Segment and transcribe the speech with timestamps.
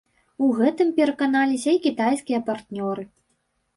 [0.45, 3.03] У гэтым пераканаліся і кітайскія партнёры.